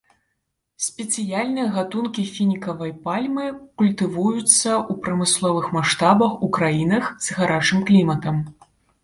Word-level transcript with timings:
Спецыяльныя 0.83 1.65
гатункі 1.75 2.23
фінікавай 2.37 2.93
пальмы 3.05 3.45
культывуюцца 3.83 4.41
ў 4.47 4.93
прамысловых 5.05 5.69
маштабах 5.77 6.31
ў 6.45 6.57
краінах 6.59 7.05
з 7.29 7.39
гарачым 7.39 7.79
кліматам. 7.93 8.35